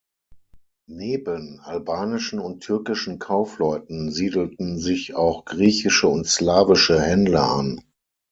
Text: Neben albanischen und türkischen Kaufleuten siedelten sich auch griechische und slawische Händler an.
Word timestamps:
Neben 0.89 1.59
albanischen 1.59 2.39
und 2.39 2.61
türkischen 2.63 3.19
Kaufleuten 3.19 4.09
siedelten 4.11 4.79
sich 4.79 5.13
auch 5.13 5.45
griechische 5.45 6.07
und 6.07 6.25
slawische 6.25 6.99
Händler 6.99 7.51
an. 7.51 7.83